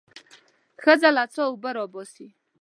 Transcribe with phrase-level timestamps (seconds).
[0.83, 2.27] ښځه له څاه اوبه راباسي.